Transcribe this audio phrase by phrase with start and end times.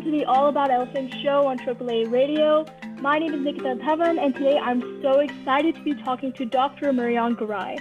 [0.00, 2.64] welcome to the All About Elephants show on AAA Radio.
[3.02, 6.90] My name is Nikita Dhawan, and today I'm so excited to be talking to Dr.
[6.90, 7.78] Marion Garai.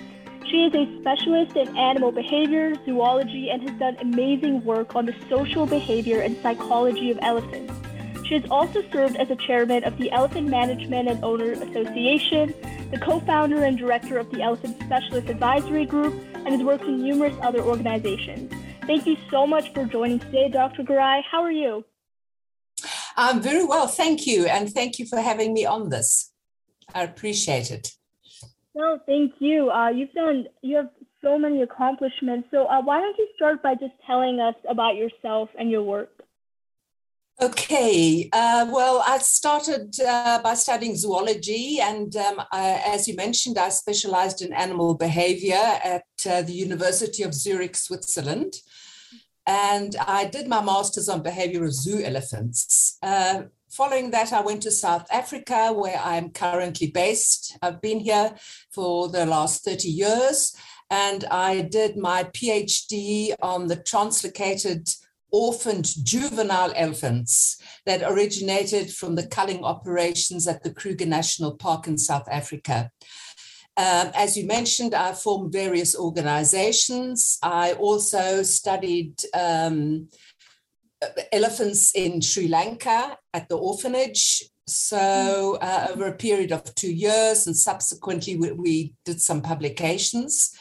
[0.50, 5.16] She is a specialist in animal behavior, zoology, and has done amazing work on the
[5.30, 7.74] social behavior and psychology of elephants.
[8.28, 12.54] She has also served as a chairman of the Elephant Management and Owner Association,
[12.92, 17.02] the co founder and director of the Elephant Specialist Advisory Group, and has worked in
[17.02, 18.52] numerous other organizations.
[18.82, 20.84] Thank you so much for joining today, Dr.
[20.84, 21.22] Garai.
[21.24, 21.86] How are you?
[23.18, 24.46] I'm very well, thank you.
[24.46, 26.32] And thank you for having me on this.
[26.94, 27.92] I appreciate it.
[28.76, 29.70] No, thank you.
[29.70, 30.90] Uh, you've done, you have
[31.22, 32.48] so many accomplishments.
[32.52, 36.10] So uh, why don't you start by just telling us about yourself and your work?
[37.42, 43.58] Okay, uh, well, I started uh, by studying zoology, and um, I, as you mentioned,
[43.58, 48.56] I specialized in animal behavior at uh, the University of Zurich, Switzerland.
[49.50, 53.00] And I did my master's on behavior of zoo elephants.
[53.02, 57.58] Uh, following that, I went to South Africa, where I'm currently based.
[57.64, 58.36] I've been here
[58.70, 60.56] for the last 30 years,
[60.92, 64.96] and I did my PhD on the translocated
[65.32, 71.98] orphaned juvenile elephants that originated from the culling operations at the Kruger National Park in
[71.98, 72.92] South Africa.
[73.80, 77.38] Um, as you mentioned, I formed various organizations.
[77.42, 80.10] I also studied um,
[81.32, 84.44] elephants in Sri Lanka at the orphanage.
[84.68, 90.54] So, uh, over a period of two years, and subsequently, we, we did some publications.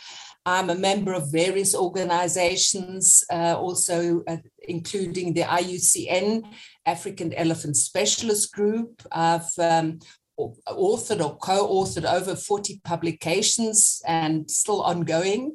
[0.47, 4.36] I'm a member of various organizations, uh, also uh,
[4.69, 6.44] including the IUCN
[6.86, 9.03] African Elephant Specialist Group.
[9.10, 9.98] I've um,
[10.39, 15.55] authored or co authored over 40 publications and still ongoing.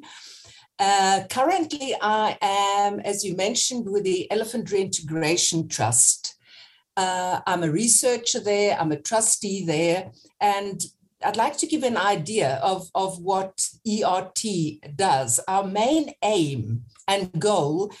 [0.78, 6.36] Uh, currently, I am, as you mentioned, with the Elephant Reintegration Trust.
[6.96, 10.80] Uh, I'm a researcher there, I'm a trustee there, and
[11.24, 14.44] I'd like to give an idea of, of what ERT
[14.94, 15.40] does.
[15.48, 17.92] Our main aim and goal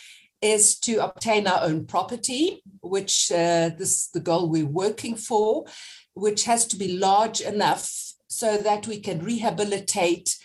[0.42, 5.64] is to obtain our own property, which uh, this is the goal we're working for,
[6.14, 10.36] which has to be large enough so that we can rehabilitate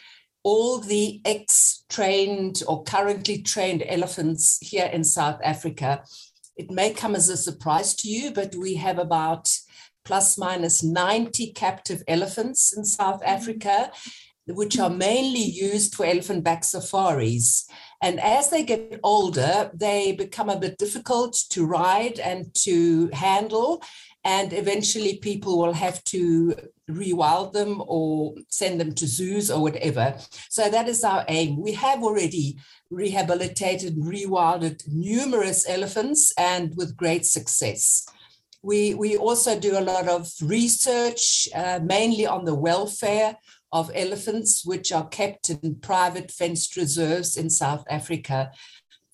[0.43, 6.03] all the ex trained or currently trained elephants here in South Africa.
[6.55, 9.49] It may come as a surprise to you, but we have about
[10.05, 13.35] plus minus 90 captive elephants in South mm-hmm.
[13.35, 13.91] Africa,
[14.47, 17.67] which are mainly used for elephant back safaris.
[18.01, 23.83] And as they get older, they become a bit difficult to ride and to handle.
[24.23, 26.55] And eventually, people will have to
[26.89, 30.15] rewild them or send them to zoos or whatever.
[30.49, 31.61] So, that is our aim.
[31.61, 32.57] We have already
[32.89, 38.05] rehabilitated and rewilded numerous elephants and with great success.
[38.61, 43.37] We, we also do a lot of research, uh, mainly on the welfare
[43.71, 48.51] of elephants, which are kept in private fenced reserves in South Africa.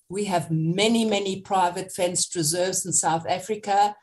[0.08, 3.94] We have many, many private fenced reserves in South Africa,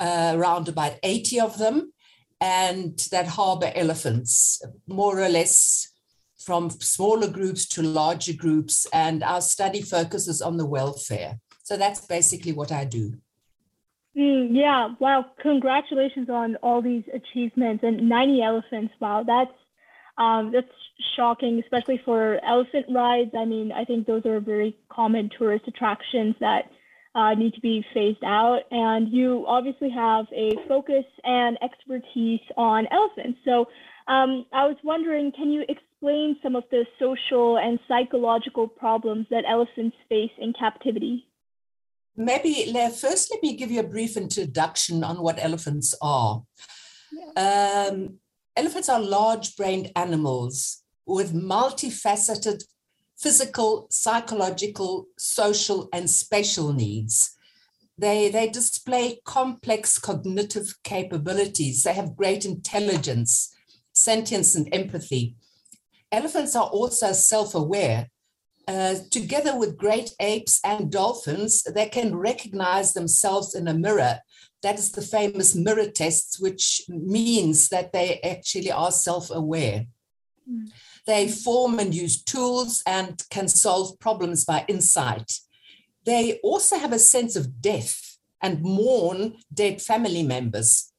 [0.00, 1.92] uh, around about 80 of them,
[2.40, 5.88] and that harbor elephants, more or less
[6.38, 8.86] from smaller groups to larger groups.
[8.92, 11.38] And our study focuses on the welfare.
[11.62, 13.14] So that's basically what I do.
[14.16, 15.24] Mm, yeah, wow!
[15.40, 18.92] Congratulations on all these achievements and 90 elephants.
[18.98, 19.52] Wow, that's
[20.18, 20.66] um, that's
[21.14, 23.30] shocking, especially for elephant rides.
[23.38, 26.64] I mean, I think those are very common tourist attractions that
[27.14, 28.60] uh, need to be phased out.
[28.70, 33.38] And you obviously have a focus and expertise on elephants.
[33.44, 33.66] So
[34.06, 39.44] um, I was wondering, can you explain some of the social and psychological problems that
[39.48, 41.26] elephants face in captivity?
[42.16, 46.42] Maybe first, let me give you a brief introduction on what elephants are.
[47.12, 47.88] Yeah.
[47.90, 48.18] Um,
[48.56, 52.62] elephants are large brained animals with multifaceted
[53.20, 57.36] physical, psychological, social, and spatial needs.
[57.98, 61.82] They, they display complex cognitive capabilities.
[61.82, 63.54] They have great intelligence,
[63.92, 65.36] sentience, and empathy.
[66.10, 68.08] Elephants are also self aware
[68.70, 74.20] uh, together with great apes and dolphins, they can recognize themselves in a mirror.
[74.62, 79.86] That is the famous mirror tests, which means that they actually are self aware.
[80.48, 80.70] Mm.
[81.10, 85.40] They form and use tools and can solve problems by insight.
[86.04, 90.92] They also have a sense of death and mourn dead family members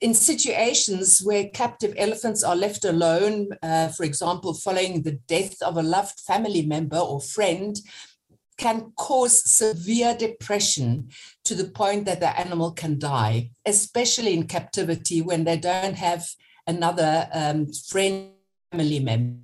[0.00, 5.76] in situations where captive elephants are left alone, uh, for example, following the death of
[5.76, 7.80] a loved family member or friend,
[8.56, 11.08] can cause severe depression
[11.44, 16.24] to the point that the animal can die, especially in captivity when they don't have
[16.68, 18.30] another um, friend,
[18.72, 19.38] family member.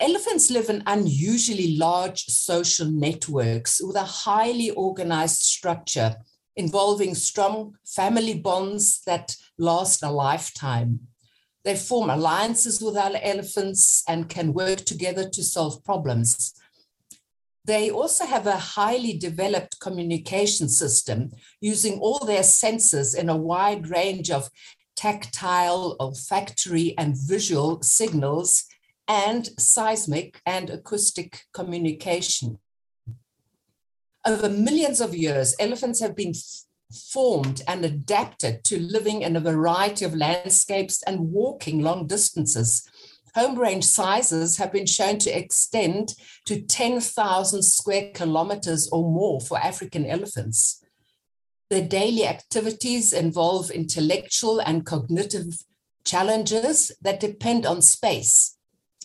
[0.00, 6.16] Elephants live in unusually large social networks with a highly organized structure
[6.56, 11.00] involving strong family bonds that last a lifetime.
[11.64, 16.54] They form alliances with other elephants and can work together to solve problems.
[17.64, 21.30] They also have a highly developed communication system
[21.60, 24.48] using all their senses in a wide range of
[24.98, 28.64] tactile, olfactory, and visual signals,
[29.06, 32.58] and seismic and acoustic communication.
[34.26, 36.34] Over millions of years, elephants have been
[37.12, 42.82] formed and adapted to living in a variety of landscapes and walking long distances.
[43.36, 46.14] Home range sizes have been shown to extend
[46.46, 50.82] to 10,000 square kilometers or more for African elephants.
[51.70, 55.64] Their daily activities involve intellectual and cognitive
[56.04, 58.56] challenges that depend on space,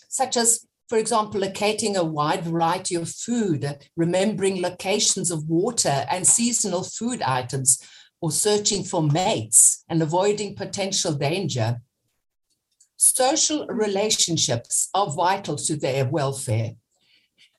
[0.08, 6.28] such as for example, locating a wide variety of food, remembering locations of water and
[6.28, 7.80] seasonal food items,
[8.22, 11.82] or searching for mates and avoiding potential danger.
[12.96, 16.74] Social relationships are vital to their welfare.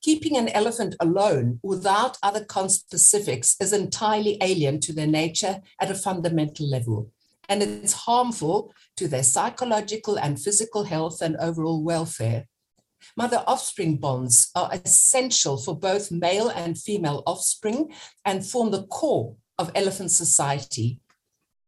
[0.04, 5.94] Keeping an elephant alone without other conspecifics is entirely alien to their nature at a
[5.94, 7.10] fundamental level,
[7.48, 12.44] and it's harmful to their psychological and physical health and overall welfare.
[13.16, 17.90] Mother offspring bonds are essential for both male and female offspring
[18.26, 21.00] and form the core of elephant society.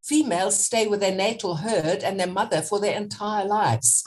[0.05, 4.07] Females stay with their natal herd and their mother for their entire lives.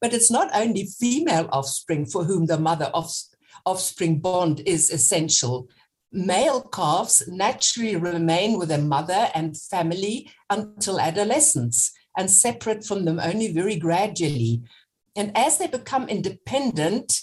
[0.00, 2.90] But it's not only female offspring for whom the mother
[3.66, 5.68] offspring bond is essential.
[6.12, 13.20] Male calves naturally remain with their mother and family until adolescence and separate from them
[13.20, 14.62] only very gradually,
[15.14, 17.22] and as they become independent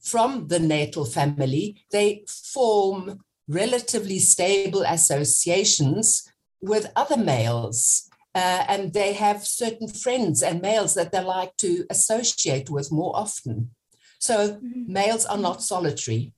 [0.00, 6.30] from the natal family, they form relatively stable associations
[6.60, 8.05] with other males.
[8.36, 13.16] Uh, and they have certain friends and males that they like to associate with more
[13.16, 13.70] often.
[14.18, 14.92] So mm-hmm.
[14.92, 16.32] males are not solitary.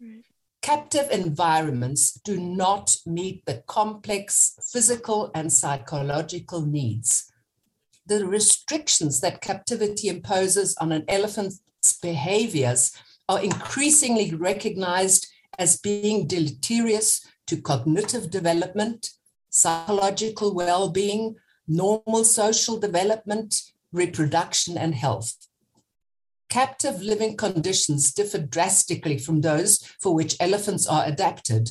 [0.00, 0.24] Right.
[0.60, 7.30] Captive environments do not meet the complex physical and psychological needs
[8.10, 11.60] the restrictions that captivity imposes on an elephant's
[12.02, 12.92] behaviors
[13.28, 15.28] are increasingly recognized
[15.60, 19.10] as being deleterious to cognitive development,
[19.50, 21.36] psychological well being,
[21.68, 23.62] normal social development,
[23.92, 25.36] reproduction, and health.
[26.48, 31.70] Captive living conditions differ drastically from those for which elephants are adapted.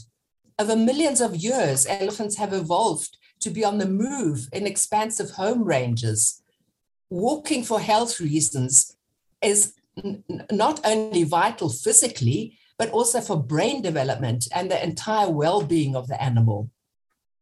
[0.57, 5.63] Over millions of years, elephants have evolved to be on the move in expansive home
[5.63, 6.41] ranges.
[7.09, 8.97] Walking for health reasons
[9.41, 9.73] is
[10.03, 15.95] n- not only vital physically, but also for brain development and the entire well being
[15.95, 16.69] of the animal.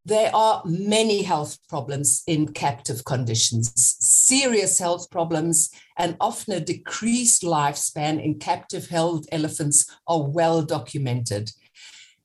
[0.08, 7.42] There are many health problems in captive conditions, serious health problems, and often a decreased
[7.42, 11.52] lifespan in captive held elephants are well documented.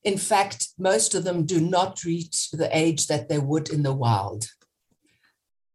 [0.01, 3.91] In fact, most of them do not reach the age that they would in the
[3.91, 4.45] wild.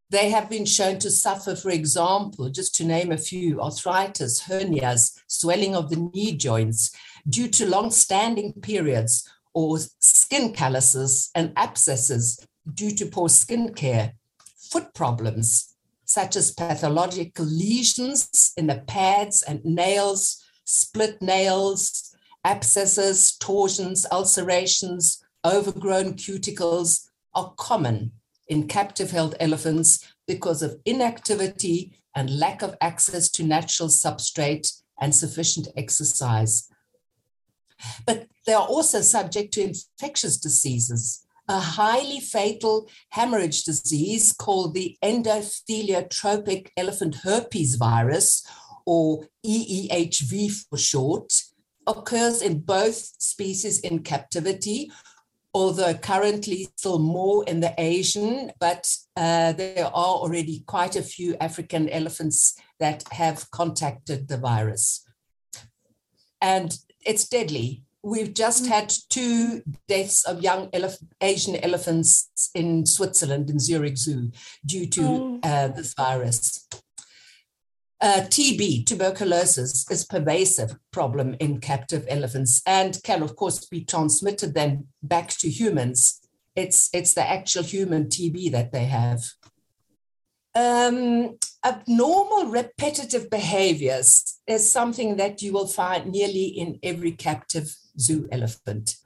[0.09, 5.13] They have been shown to suffer, for example, just to name a few, arthritis, hernias,
[5.27, 6.91] swelling of the knee joints
[7.29, 14.13] due to long standing periods, or skin calluses and abscesses due to poor skin care,
[14.57, 15.75] foot problems,
[16.05, 22.15] such as pathological lesions in the pads and nails, split nails,
[22.45, 28.13] abscesses, torsions, ulcerations, overgrown cuticles are common
[28.49, 35.15] in captive held elephants because of inactivity and lack of access to natural substrate and
[35.15, 36.69] sufficient exercise.
[38.07, 41.25] But they are also subject to infectious diseases.
[41.49, 48.47] A highly fatal hemorrhage disease called the endotheliotropic elephant herpes virus,
[48.85, 51.43] or EEHV for short,
[51.87, 54.91] occurs in both species in captivity,
[55.55, 59.91] although currently still more in the Asian, but uh, there are
[60.23, 65.05] already quite a few African elephants that have contacted the virus.
[66.41, 67.83] And it's deadly.
[68.03, 68.69] We've just mm.
[68.69, 74.31] had two deaths of young elef- Asian elephants in Switzerland, in Zurich Zoo,
[74.65, 75.41] due to oh.
[75.43, 76.67] uh, this virus.
[78.01, 83.85] Uh, TB, tuberculosis, is a pervasive problem in captive elephants and can, of course, be
[83.85, 86.21] transmitted then back to humans.
[86.55, 89.25] It's, it's the actual human TB that they have.
[90.59, 98.27] Um, abnormal repetitive behaviors is something that you will find nearly in every captive zoo
[98.33, 98.97] elephant.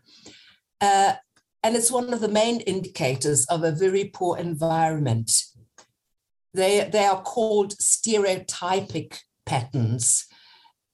[0.80, 1.12] Uh,
[1.62, 5.30] and it's one of the main indicators of a very poor environment.
[6.54, 10.26] They, they are called stereotypic patterns.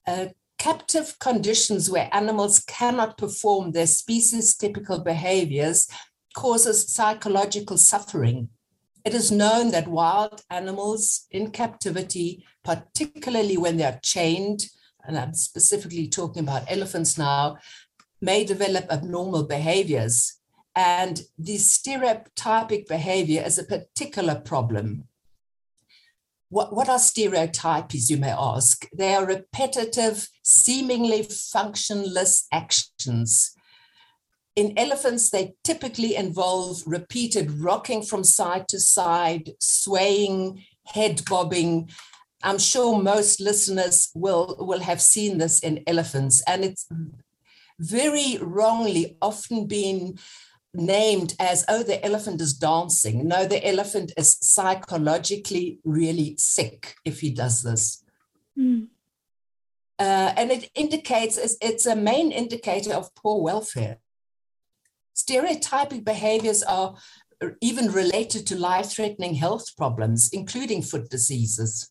[0.05, 5.87] Uh, captive conditions where animals cannot perform their species typical behaviors
[6.35, 8.49] causes psychological suffering.
[9.05, 14.65] It is known that wild animals in captivity, particularly when they are chained,
[15.05, 17.57] and I'm specifically talking about elephants now,
[18.21, 20.39] may develop abnormal behaviors.
[20.75, 25.07] And the stereotypic behavior is a particular problem.
[26.49, 28.87] What, what are stereotypes, you may ask?
[28.91, 33.55] They are repetitive, seemingly functionless actions.
[34.55, 41.89] In elephants, they typically involve repeated rocking from side to side, swaying, head bobbing.
[42.43, 46.87] I'm sure most listeners will, will have seen this in elephants, and it's
[47.79, 50.17] very wrongly often been
[50.73, 53.27] named as, oh, the elephant is dancing.
[53.27, 58.03] No, the elephant is psychologically really sick if he does this.
[58.57, 58.87] Mm.
[59.97, 63.97] Uh, and it indicates, it's, it's a main indicator of poor welfare.
[65.23, 66.95] Stereotypic behaviors are
[67.61, 71.89] even related to life threatening health problems, including foot diseases.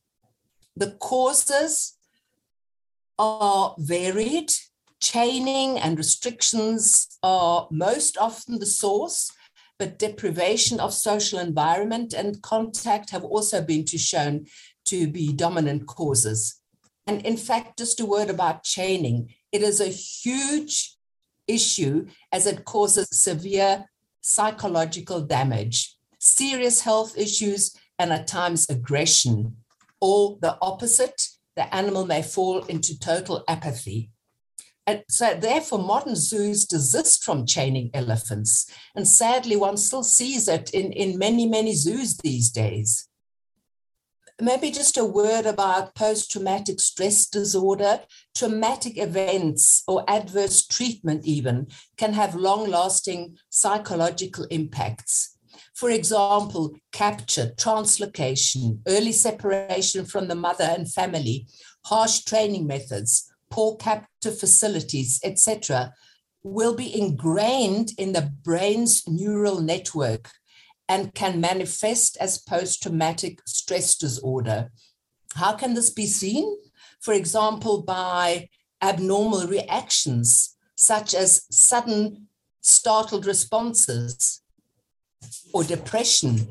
[0.76, 1.96] The causes
[3.18, 4.52] are varied
[5.00, 9.30] Chaining and restrictions are most often the source,
[9.78, 14.46] but deprivation of social environment and contact have also been to shown
[14.86, 16.60] to be dominant causes.
[17.06, 19.32] And in fact, just a word about chaining.
[19.52, 20.96] It is a huge
[21.48, 23.86] issue as it causes severe
[24.20, 29.56] psychological damage, serious health issues, and at times aggression.
[30.00, 34.10] Or the opposite, the animal may fall into total apathy.
[34.86, 38.70] And so, therefore, modern zoos desist from chaining elephants.
[38.94, 43.07] And sadly, one still sees it in, in many, many zoos these days.
[44.40, 48.00] Maybe just a word about post traumatic stress disorder.
[48.36, 51.66] Traumatic events or adverse treatment, even,
[51.96, 55.36] can have long lasting psychological impacts.
[55.74, 61.48] For example, capture, translocation, early separation from the mother and family,
[61.86, 65.92] harsh training methods, poor captive facilities, etc.,
[66.44, 70.30] will be ingrained in the brain's neural network
[70.88, 74.70] and can manifest as post traumatic stress disorder.
[75.34, 76.56] How can this be seen?
[77.00, 78.48] For example, by
[78.82, 82.28] abnormal reactions, such as sudden
[82.60, 84.42] startled responses,
[85.52, 86.48] or depression,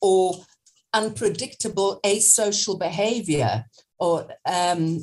[0.00, 0.44] or
[0.92, 3.64] unpredictable asocial behavior,
[3.98, 5.00] or um,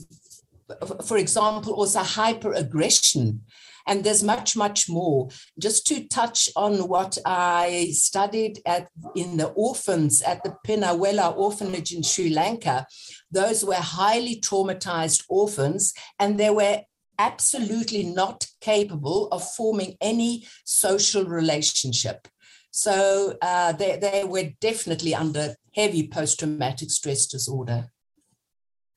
[1.05, 3.39] for example, also hyperaggression.
[3.87, 5.29] And there's much, much more.
[5.59, 11.93] Just to touch on what I studied at in the orphans at the Pinnawala orphanage
[11.93, 12.87] in Sri Lanka,
[13.31, 16.81] those were highly traumatized orphans, and they were
[17.19, 22.27] absolutely not capable of forming any social relationship.
[22.71, 27.91] So uh, they, they were definitely under heavy post traumatic stress disorder.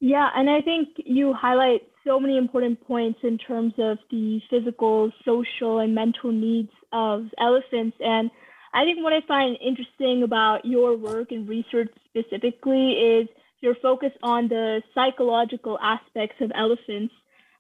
[0.00, 5.12] Yeah, and I think you highlight so many important points in terms of the physical,
[5.24, 7.96] social, and mental needs of elephants.
[8.00, 8.30] And
[8.72, 13.28] I think what I find interesting about your work and research specifically is
[13.60, 17.12] your focus on the psychological aspects of elephants.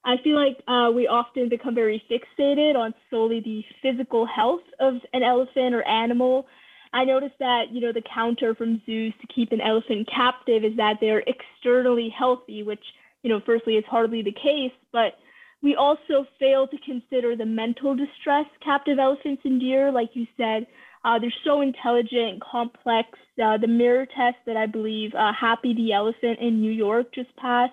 [0.04, 4.94] I feel like uh, we often become very fixated on solely the physical health of
[5.12, 6.46] an elephant or animal
[6.92, 10.76] I noticed that, you know, the counter from zoos to keep an elephant captive is
[10.76, 12.84] that they're externally healthy, which,
[13.22, 15.14] you know, firstly it's hardly the case, but
[15.62, 19.90] we also fail to consider the mental distress captive elephants endure.
[19.90, 20.66] Like you said,
[21.04, 23.08] uh, they're so intelligent and complex.
[23.42, 27.34] Uh, the mirror test that I believe uh, Happy the Elephant in New York just
[27.36, 27.72] passed,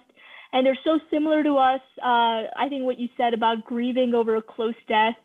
[0.54, 1.82] and they're so similar to us.
[2.02, 5.16] Uh, I think what you said about grieving over a close death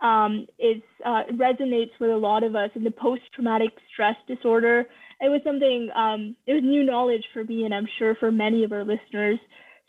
[0.00, 4.86] um, is uh, resonates with a lot of us in the post-traumatic stress disorder.
[5.20, 8.64] It was something um, it was new knowledge for me, and I'm sure for many
[8.64, 9.38] of our listeners.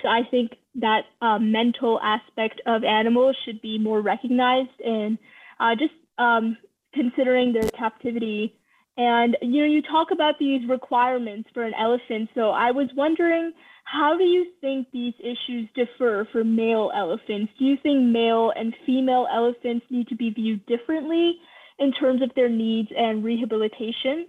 [0.02, 5.18] So I think that um, mental aspect of animals should be more recognized and
[5.60, 6.58] uh, just um,
[6.94, 8.56] considering their captivity.
[8.98, 12.30] And you know, you talk about these requirements for an elephant.
[12.36, 13.54] So I was wondering
[13.86, 17.54] how do you think these issues differ for male elephants?
[17.60, 21.36] Do you think male and female elephants need to be viewed differently
[21.78, 24.28] in terms of their needs and rehabilitation?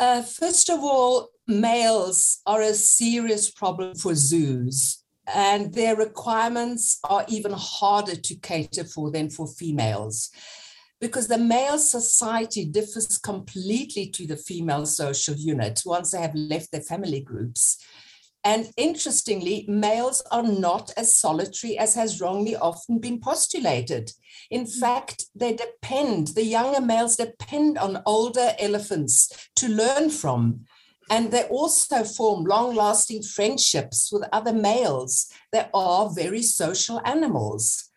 [0.00, 7.26] Uh, first of all, males are a serious problem for zoos, and their requirements are
[7.28, 10.30] even harder to cater for than for females
[11.00, 16.72] because the male society differs completely to the female social unit once they have left
[16.72, 17.78] their family groups.
[18.42, 24.12] And interestingly, males are not as solitary as has wrongly often been postulated.
[24.50, 24.80] In hmm.
[24.80, 30.64] fact, they depend, the younger males depend on older elephants to learn from.
[31.10, 35.26] And they also form long lasting friendships with other males.
[35.52, 37.90] They are very social animals.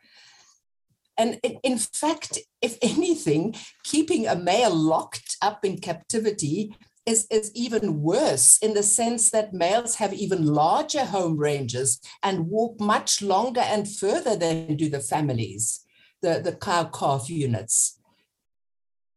[1.15, 8.01] And in fact, if anything, keeping a male locked up in captivity is, is even
[8.01, 13.61] worse in the sense that males have even larger home ranges and walk much longer
[13.61, 15.85] and further than do the families,
[16.21, 17.99] the, the cow calf units.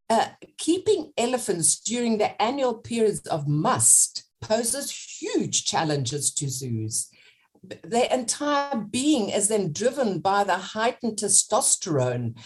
[0.09, 0.28] Uh,
[0.59, 7.09] keeping elephants during the annual periods of musth poses huge challenges to zoos.
[7.83, 12.37] Their entire being is then driven by the heightened testosterone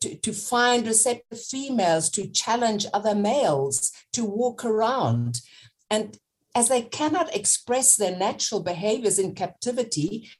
[0.00, 5.40] to, to find receptive females, to challenge other males, to walk around.
[5.90, 6.18] And
[6.54, 10.30] as they cannot express their natural behaviors in captivity,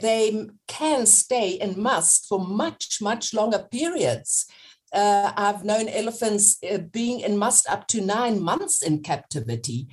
[0.00, 4.46] they can stay and musth for much, much longer periods.
[4.92, 9.88] Uh, I've known elephants uh, being in musth up to nine months in captivity.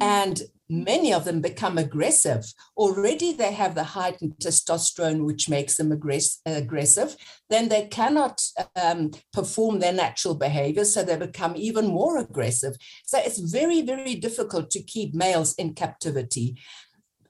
[0.00, 0.02] Mm.
[0.02, 0.42] And
[0.72, 2.44] many of them become aggressive.
[2.78, 7.14] Already they have the heightened testosterone, which makes them aggress- aggressive.
[7.50, 8.42] Then they cannot
[8.74, 12.74] um, perform their natural behavior, so they become even more aggressive.
[13.04, 16.58] So it's very, very difficult to keep males in captivity.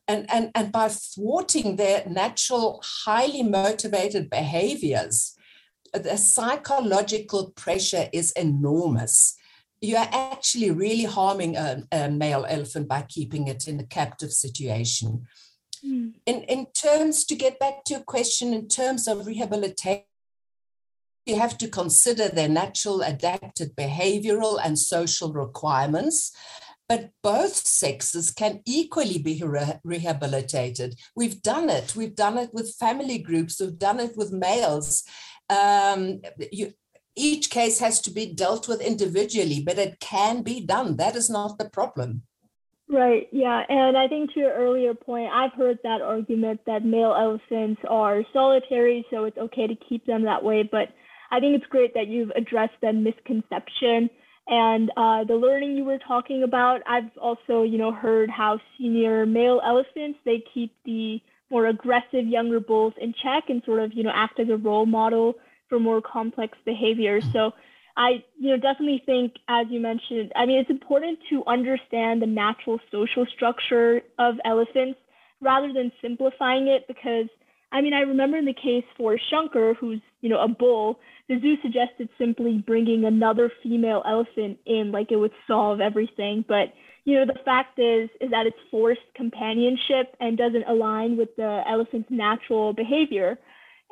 [0.06, 5.36] And, and, and by thwarting their natural, highly motivated behaviors,
[5.92, 9.36] the psychological pressure is enormous
[9.82, 14.32] you are actually really harming a, a, male elephant by keeping it in a captive
[14.32, 15.26] situation.
[15.84, 16.14] Mm.
[16.24, 20.04] In, in terms, to get back to your question, in terms of rehabilitation,
[21.26, 26.32] you have to consider their natural adapted behavioral and social requirements.
[26.88, 30.96] But both sexes can equally be re- rehabilitated.
[31.16, 31.96] We've done it.
[31.96, 33.60] We've done it with family groups.
[33.60, 35.02] We've done it with males.
[35.48, 36.20] Um,
[36.52, 36.72] you,
[37.14, 40.96] each case has to be dealt with individually, but it can be done.
[40.96, 42.22] That is not the problem.
[42.88, 43.62] Right, yeah.
[43.68, 48.22] And I think to your earlier point, I've heard that argument that male elephants are
[48.32, 50.62] solitary, so it's okay to keep them that way.
[50.62, 50.88] But
[51.30, 54.10] I think it's great that you've addressed that misconception
[54.46, 56.82] and uh, the learning you were talking about.
[56.86, 62.60] I've also, you know, heard how senior male elephants they keep the more aggressive younger
[62.60, 65.36] bulls in check and sort of, you know, act as a role model
[65.72, 67.24] for more complex behaviors.
[67.24, 67.32] Mm-hmm.
[67.32, 67.52] So
[67.96, 72.26] I, you know, definitely think, as you mentioned, I mean, it's important to understand the
[72.26, 74.98] natural social structure of elephants
[75.40, 77.26] rather than simplifying it because,
[77.72, 81.40] I mean, I remember in the case for Shankar, who's, you know, a bull, the
[81.40, 86.44] zoo suggested simply bringing another female elephant in like it would solve everything.
[86.46, 86.74] But,
[87.06, 91.62] you know, the fact is, is that it's forced companionship and doesn't align with the
[91.66, 93.38] elephant's natural behavior.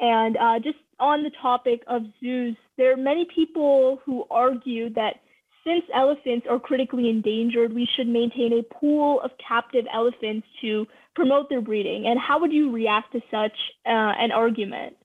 [0.01, 5.17] And uh, just on the topic of zoos, there are many people who argue that
[5.65, 11.51] since elephants are critically endangered, we should maintain a pool of captive elephants to promote
[11.51, 12.07] their breeding.
[12.07, 13.53] And how would you react to such
[13.85, 14.97] uh, an argument?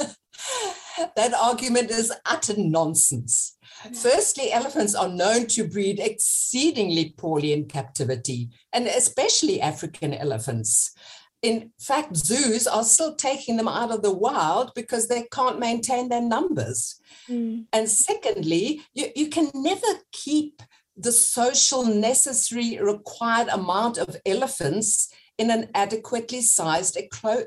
[1.16, 3.56] that argument is utter nonsense.
[3.92, 10.94] Firstly, elephants are known to breed exceedingly poorly in captivity, and especially African elephants
[11.42, 16.08] in fact, zoos are still taking them out of the wild because they can't maintain
[16.08, 17.00] their numbers.
[17.28, 17.66] Mm.
[17.72, 20.62] And secondly, you, you can never keep
[20.96, 26.98] the social necessary required amount of elephants in an adequately sized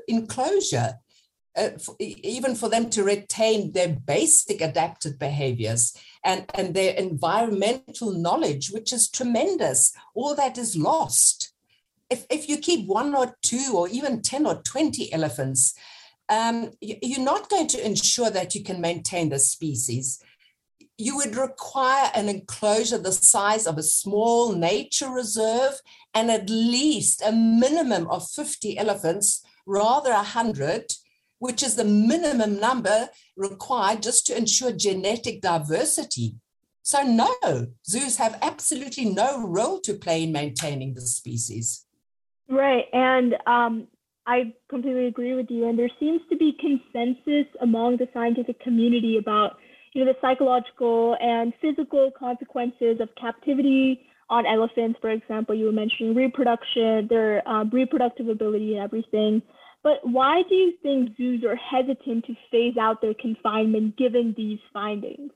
[0.08, 0.94] enclosure.
[1.56, 8.12] Uh, for, even for them to retain their basic adapted behaviors and, and their environmental
[8.12, 11.49] knowledge, which is tremendous, all that is lost
[12.10, 15.74] if, if you keep one or two or even 10 or 20 elephants,
[16.28, 20.22] um, you're not going to ensure that you can maintain the species.
[20.98, 25.80] You would require an enclosure the size of a small nature reserve
[26.12, 30.92] and at least a minimum of 50 elephants, rather 100,
[31.38, 36.36] which is the minimum number required just to ensure genetic diversity.
[36.82, 41.86] So, no, zoos have absolutely no role to play in maintaining the species.
[42.50, 42.84] Right.
[42.92, 43.86] And um,
[44.26, 45.68] I completely agree with you.
[45.68, 49.56] And there seems to be consensus among the scientific community about
[49.94, 55.72] you know, the psychological and physical consequences of captivity on elephants, for example, you were
[55.72, 59.42] mentioning reproduction, their um, reproductive ability and everything.
[59.82, 64.60] But why do you think zoos are hesitant to phase out their confinement given these
[64.72, 65.32] findings?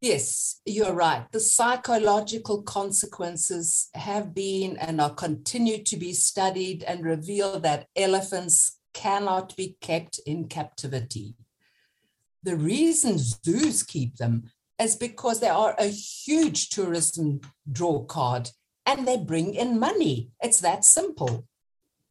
[0.00, 1.26] Yes, you're right.
[1.30, 8.78] The psychological consequences have been and are continued to be studied and reveal that elephants
[8.94, 11.34] cannot be kept in captivity.
[12.42, 14.44] The reason zoos keep them
[14.78, 18.50] is because they are a huge tourism draw card
[18.86, 20.30] and they bring in money.
[20.42, 21.46] It's that simple.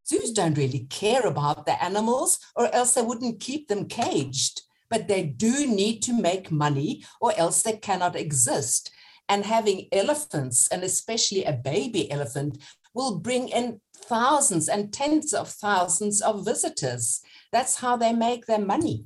[0.07, 4.61] Zoos don't really care about the animals, or else they wouldn't keep them caged.
[4.89, 8.91] But they do need to make money, or else they cannot exist.
[9.27, 12.57] And having elephants, and especially a baby elephant,
[12.93, 17.21] will bring in thousands and tens of thousands of visitors.
[17.51, 19.05] That's how they make their money.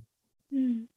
[0.54, 0.88] Mm.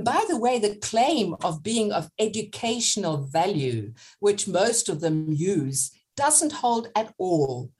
[0.00, 5.90] By the way, the claim of being of educational value, which most of them use,
[6.16, 7.70] doesn't hold at all.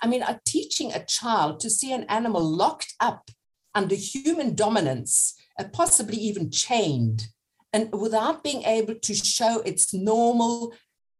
[0.00, 3.30] I mean, are teaching a child to see an animal locked up
[3.74, 7.28] under human dominance, uh, possibly even chained,
[7.72, 10.74] and without being able to show its normal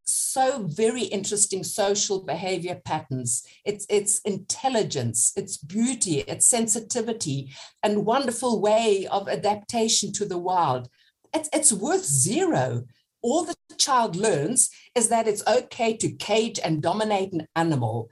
[0.04, 3.46] so very interesting social behavior patterns.
[3.64, 7.52] It's its intelligence its beauty its sensitivity
[7.84, 10.88] and wonderful way of adaptation to the wild
[11.34, 12.84] it's, it's worth zero.
[13.22, 18.10] All the child learns is that it's okay to cage and dominate an animal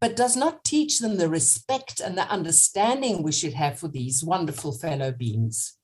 [0.00, 4.24] but does not teach them the respect and the understanding we should have for these
[4.24, 5.76] wonderful fellow beings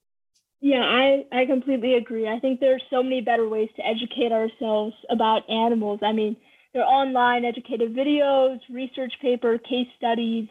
[0.60, 2.28] yeah, I, I completely agree.
[2.28, 6.00] I think there are so many better ways to educate ourselves about animals.
[6.02, 6.36] I mean,
[6.72, 10.48] there are online educative videos, research paper, case studies,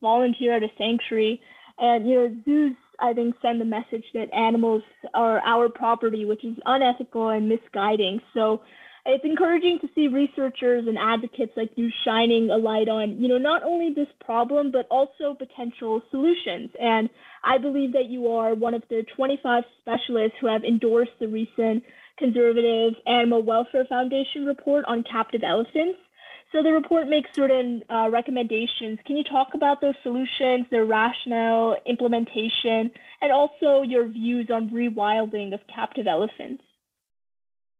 [0.00, 1.40] volunteer at a sanctuary.
[1.78, 4.82] And, you know, zoos, I think, send the message that animals
[5.14, 8.20] are our property, which is unethical and misguiding.
[8.34, 8.62] So
[9.04, 13.38] it's encouraging to see researchers and advocates like you shining a light on, you know,
[13.38, 16.70] not only this problem, but also potential solutions.
[16.80, 17.10] And
[17.42, 21.82] I believe that you are one of the 25 specialists who have endorsed the recent
[22.16, 25.98] Conservative Animal Welfare Foundation report on captive elephants.
[26.52, 28.98] So the report makes certain uh, recommendations.
[29.06, 35.54] Can you talk about those solutions, their rationale, implementation, and also your views on rewilding
[35.54, 36.62] of captive elephants?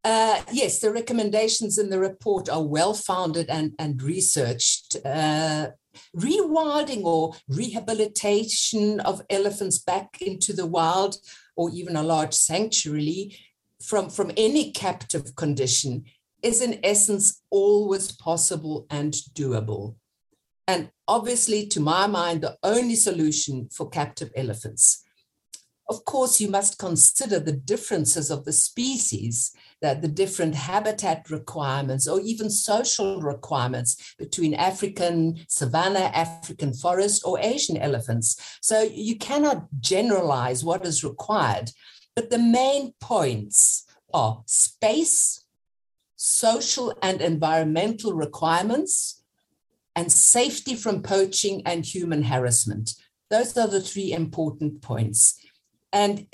[0.05, 4.97] Uh, yes, the recommendations in the report are well founded and, and researched.
[5.05, 5.69] Uh,
[6.17, 11.17] rewilding or rehabilitation of elephants back into the wild
[11.57, 13.37] or even a large sanctuary
[13.81, 16.05] from, from any captive condition
[16.43, 19.95] is in essence always possible and doable.
[20.67, 25.05] And obviously, to my mind, the only solution for captive elephants.
[25.89, 32.07] Of course, you must consider the differences of the species that the different habitat requirements
[32.07, 38.59] or even social requirements between African savanna, African forest, or Asian elephants.
[38.61, 41.71] So you cannot generalize what is required.
[42.15, 45.45] But the main points are space,
[46.17, 49.23] social and environmental requirements,
[49.97, 52.95] and safety from poaching and human harassment.
[53.31, 55.39] Those are the three important points.
[55.93, 56.27] And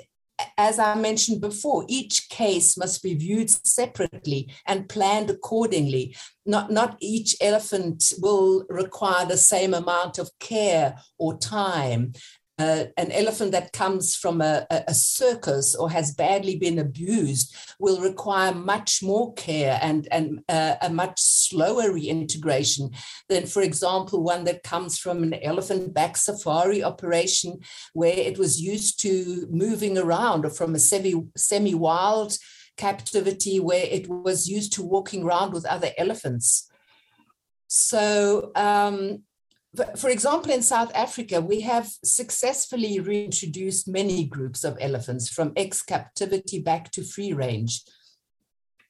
[0.56, 6.16] as I mentioned before, each case must be viewed separately and planned accordingly.
[6.46, 12.12] Not, not each elephant will require the same amount of care or time
[12.58, 18.52] an elephant that comes from a, a, circus or has badly been abused will require
[18.52, 22.90] much more care and, and uh, a much slower reintegration
[23.28, 27.58] than, for example, one that comes from an elephant back safari operation
[27.92, 32.36] where it was used to moving around or from a semi wild
[32.76, 36.68] captivity where it was used to walking around with other elephants.
[37.68, 39.22] So, um,
[39.96, 45.83] for example, in South Africa, we have successfully reintroduced many groups of elephants from ex
[45.83, 47.83] captivity back to free range.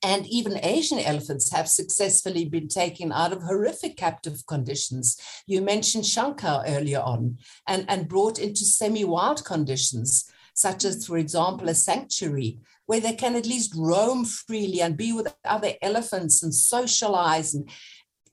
[0.03, 5.17] And even Asian elephants have successfully been taken out of horrific captive conditions.
[5.49, 11.19] You mentioned Shankar earlier on, and, and brought into semi wild conditions, such as, for
[11.19, 16.45] example, a sanctuary where they can at least roam freely and be with other elephants
[16.45, 17.53] and socialize.
[17.53, 17.69] And,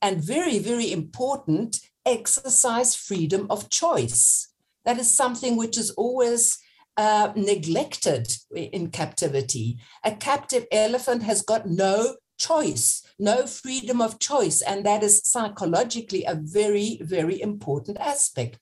[0.00, 4.48] and very, very important, exercise freedom of choice.
[4.84, 6.58] That is something which is always
[6.96, 9.78] uh, neglected in captivity.
[10.04, 14.62] A captive elephant has got no choice, no freedom of choice.
[14.62, 18.60] And that is psychologically a very, very important aspect.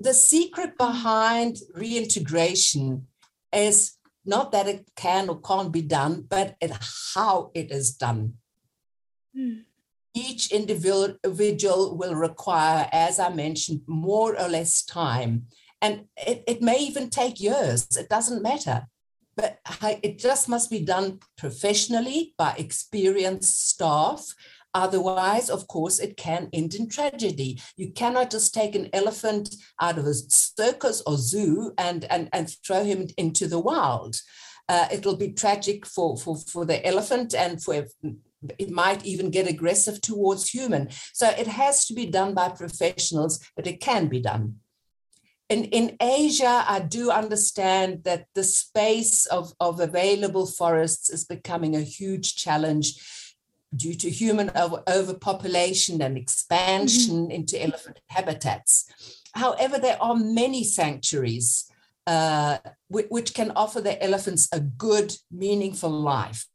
[0.00, 3.06] The, secret behind reintegration
[3.52, 6.72] is not that it can or can't be done, but it,
[7.14, 8.34] how it is done.
[9.36, 9.64] Mm.
[10.16, 15.46] Each individual will require, as I mentioned, more or less time.
[15.82, 18.86] And it, it may even take years, it doesn't matter.
[19.36, 19.58] But
[20.02, 24.34] it just must be done professionally by experienced staff
[24.76, 27.58] Otherwise, of course, it can end in tragedy.
[27.78, 32.54] You cannot just take an elephant out of a circus or zoo and, and, and
[32.62, 34.20] throw him into the wild.
[34.68, 37.86] Uh, it'll be tragic for, for, for the elephant and for
[38.58, 40.88] it might even get aggressive towards human.
[41.12, 44.56] So it has to be done by professionals, but it can be done.
[45.48, 51.76] In, in Asia, I do understand that the space of, of available forests is becoming
[51.76, 53.00] a huge challenge
[53.74, 57.30] due to human over, overpopulation and expansion mm-hmm.
[57.30, 58.90] into elephant habitats.
[59.34, 61.70] However, there are many sanctuaries
[62.06, 66.46] uh, which, which can offer the elephants a good, meaningful life.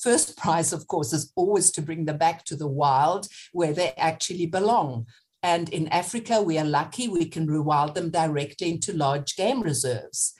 [0.00, 3.92] First prize, of course, is always to bring them back to the wild where they
[3.96, 5.06] actually belong.
[5.42, 10.34] And in Africa, we are lucky we can rewild them directly into large game reserves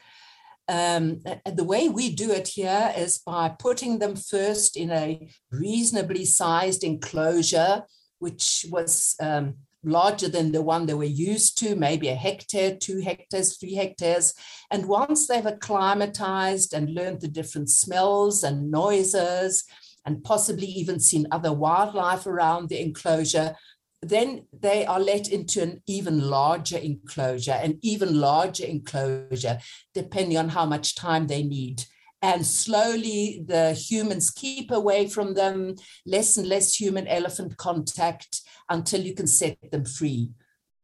[0.70, 6.25] um, the way we do it here is by putting them first in a reasonably
[6.25, 7.83] sized enclosure,
[8.20, 13.01] which was um, larger than the one they were used to, maybe a hectare, two
[13.01, 14.35] hectares, three hectares.
[14.71, 19.64] And once they've acclimatized and learned the different smells and noises,
[20.07, 23.55] and possibly even seen other wildlife around the enclosure,
[24.03, 29.59] then they are let into an even larger enclosure, an even larger enclosure,
[29.93, 31.85] depending on how much time they need.
[32.22, 39.00] And slowly the humans keep away from them, less and less human elephant contact until
[39.00, 40.30] you can set them free.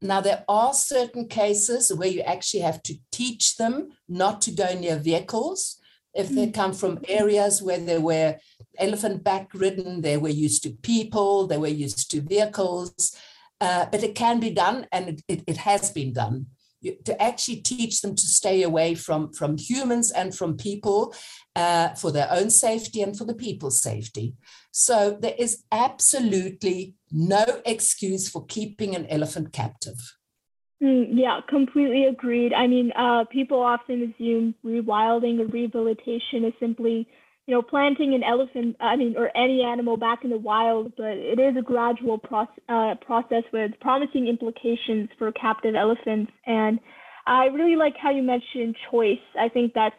[0.00, 4.74] Now, there are certain cases where you actually have to teach them not to go
[4.74, 5.80] near vehicles
[6.16, 6.54] if they mm.
[6.54, 8.36] come from areas where they were
[8.78, 13.14] elephant back ridden, they were used to people, they were used to vehicles,
[13.60, 16.46] uh, but it can be done and it, it, it has been done.
[16.82, 21.14] To actually teach them to stay away from, from humans and from people
[21.56, 24.34] uh, for their own safety and for the people's safety.
[24.72, 29.98] So there is absolutely no excuse for keeping an elephant captive.
[30.82, 32.52] Mm, yeah, completely agreed.
[32.52, 37.08] I mean, uh, people often assume rewilding or rehabilitation is simply,
[37.46, 41.16] you know, planting an elephant, I mean, or any animal back in the wild, but
[41.16, 46.32] it is a gradual proce- uh, process with promising implications for captive elephants.
[46.44, 46.80] And
[47.26, 49.22] I really like how you mentioned choice.
[49.38, 49.94] I think that's,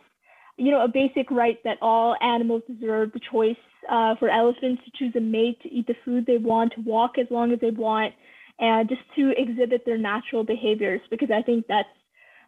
[0.58, 3.56] you know, a basic right that all animals deserve the choice
[3.90, 7.18] uh, for elephants to choose a mate, to eat the food they want, to walk
[7.18, 8.14] as long as they want
[8.60, 11.88] and just to exhibit their natural behaviors because I think that's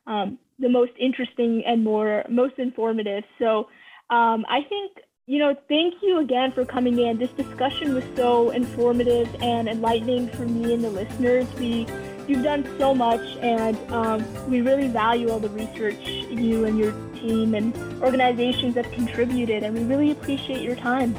[0.07, 3.23] um, the most interesting and more most informative.
[3.37, 3.67] So
[4.09, 7.17] um, I think you know thank you again for coming in.
[7.17, 11.47] This discussion was so informative and enlightening for me and the listeners.
[11.55, 11.87] We
[12.27, 16.91] you've done so much, and um, we really value all the research you and your
[17.15, 21.15] team and organizations have contributed, and we really appreciate your time.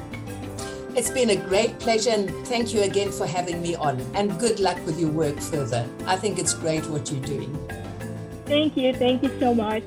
[0.97, 4.01] It's been a great pleasure and thank you again for having me on.
[4.15, 5.89] And good luck with your work further.
[6.05, 7.57] I think it's great what you're doing.
[8.47, 8.93] Thank you.
[8.93, 9.85] Thank you so much.